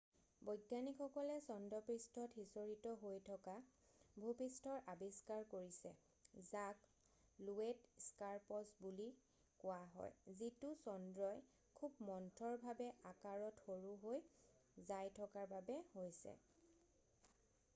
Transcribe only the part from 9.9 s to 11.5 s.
হয় যিতো চন্দ্ৰই